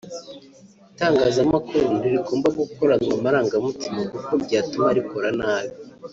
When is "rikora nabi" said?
4.97-5.73